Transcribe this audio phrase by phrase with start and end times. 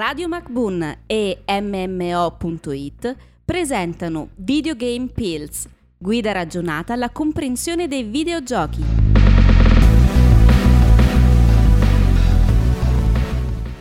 [0.00, 8.82] Radio MacBoon e MMO.it presentano Videogame Pills, guida ragionata alla comprensione dei videogiochi.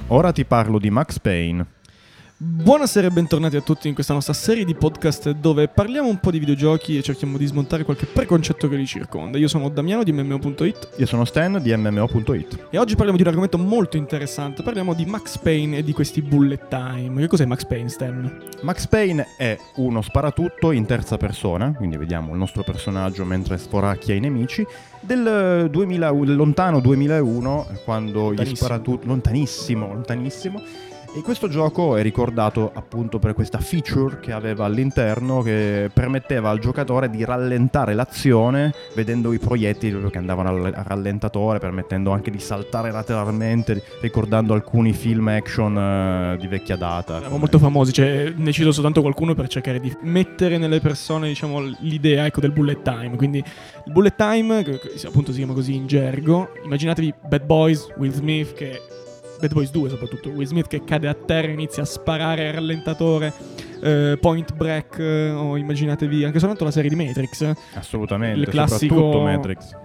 [0.07, 1.65] Ora ti parlo di Max Payne.
[2.41, 6.31] Buonasera e bentornati a tutti in questa nostra serie di podcast dove parliamo un po'
[6.31, 9.37] di videogiochi e cerchiamo di smontare qualche preconcetto che li circonda.
[9.37, 12.67] Io sono Damiano di MMO.it Io sono Stan di MMO.it.
[12.69, 14.63] e oggi parliamo di un argomento molto interessante.
[14.63, 17.19] Parliamo di Max Payne e di questi bullet time.
[17.19, 18.43] Che cos'è Max Payne, Stan?
[18.61, 24.15] Max Payne è uno sparatutto in terza persona, quindi vediamo il nostro personaggio mentre sforacchia
[24.15, 24.65] i nemici,
[25.01, 29.05] del 2000, del lontano 2001, quando gli sparatutto...
[29.07, 30.63] Lontanissimo, lontanissimo.
[31.15, 36.59] E questo gioco è ricordato appunto per questa feature che aveva all'interno che permetteva al
[36.59, 42.39] giocatore di rallentare l'azione vedendo i proiettili che andavano al al rallentatore, permettendo anche di
[42.39, 47.19] saltare lateralmente, ricordando alcuni film action eh, di vecchia data.
[47.19, 51.59] Siamo molto famosi, cioè ne cito soltanto qualcuno per cercare di mettere nelle persone, diciamo,
[51.79, 53.15] l'idea ecco, del bullet time.
[53.15, 58.11] Quindi il bullet time, che appunto si chiama così in gergo, immaginatevi Bad Boys, Will
[58.11, 58.81] Smith che...
[59.39, 62.53] Bad Boys 2 soprattutto, Will Smith che cade a terra e inizia a sparare al
[62.55, 63.33] rallentatore,
[63.81, 69.21] eh, Point Break, eh, o immaginatevi anche soltanto la serie di Matrix, Assolutamente, Il classico-
[69.21, 69.75] Matrix.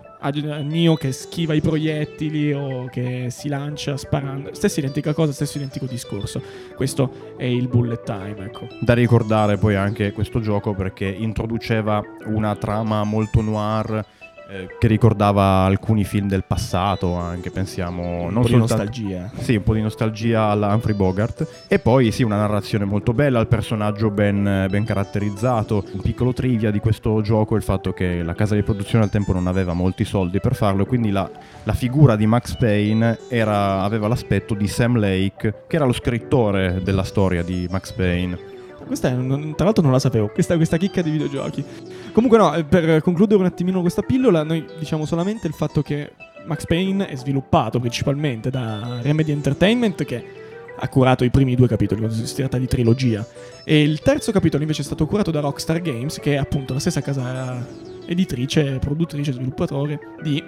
[0.62, 4.55] Neo che schiva i proiettili o che si lancia sparando.
[4.55, 6.41] Stessa identica cosa, stesso identico discorso.
[6.74, 8.66] Questo è il bullet time, ecco.
[8.80, 14.02] Da ricordare poi anche questo gioco perché introduceva una trama molto noir
[14.48, 19.31] eh, che ricordava alcuni film del passato, anche pensiamo Un non po' di soltanto nostalgia.
[19.39, 21.64] Sì, un po' di nostalgia alla Humphrey Bogart.
[21.67, 25.84] E poi sì, una narrazione molto bella, il personaggio ben, ben caratterizzato.
[25.92, 29.11] Un piccolo trivia di questo gioco è il fatto che la casa di produzione al
[29.11, 31.29] tempo non aveva molti soldi per farlo, quindi la,
[31.62, 36.81] la figura di Max Payne era- aveva l'aspetto di Sam Lake, che era lo scrittore
[36.83, 38.53] della storia di Max Payne.
[38.84, 39.14] Questa è,
[39.54, 41.64] tra l'altro non la sapevo, questa, questa chicca di videogiochi.
[42.12, 46.12] Comunque no, per concludere un attimino questa pillola, noi diciamo solamente il fatto che
[46.46, 50.42] Max Payne è sviluppato principalmente da Remedy Entertainment che
[50.77, 53.27] ha curato i primi due capitoli, quando si tratta di trilogia.
[53.64, 56.80] E il terzo capitolo invece è stato curato da Rockstar Games, che è appunto la
[56.80, 57.64] stessa casa
[58.06, 60.42] editrice, produttrice, sviluppatore di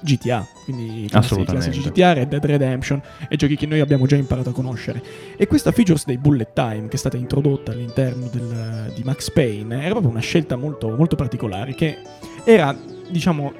[0.00, 4.52] GTA, quindi classici GTA, Red Dead Redemption e giochi che noi abbiamo già imparato a
[4.52, 5.02] conoscere.
[5.36, 9.80] E questa features dei bullet time che è stata introdotta all'interno del- di Max Payne
[9.80, 11.98] era proprio una scelta molto, molto particolare che
[12.44, 12.76] era,
[13.10, 13.52] diciamo,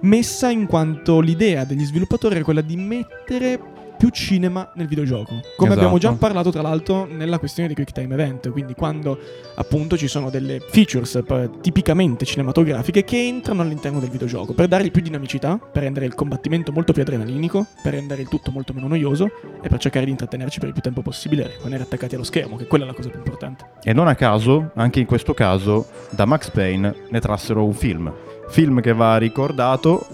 [0.00, 5.32] messa in quanto l'idea degli sviluppatori era quella di mettere più cinema nel videogioco.
[5.32, 5.72] Come Esatto.
[5.72, 9.18] abbiamo già parlato tra l'altro nella questione di Quick Time Event, quindi quando
[9.54, 14.90] appunto ci sono delle features eh, tipicamente cinematografiche che entrano all'interno del videogioco per dargli
[14.90, 18.88] più dinamicità, per rendere il combattimento molto più adrenalinico, per rendere il tutto molto meno
[18.88, 19.30] noioso
[19.62, 22.56] e per cercare di intrattenerci per il più tempo possibile e rimanere attaccati allo schermo,
[22.56, 23.64] che quella è la cosa più importante.
[23.82, 28.12] E non a caso, anche in questo caso, da Max Payne ne trassero un film.
[28.48, 30.06] Film che va ricordato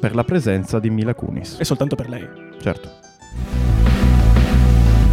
[0.00, 1.56] per la presenza di Mila Kunis.
[1.58, 2.26] E soltanto per lei.
[2.60, 3.06] Certo.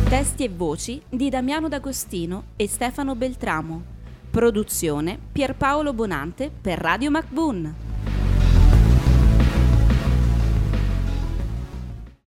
[0.08, 3.81] Testi e voci di Damiano D'Agostino e Stefano Beltramo.
[4.30, 7.84] Produzione Pierpaolo Bonante per Radio MacBoon.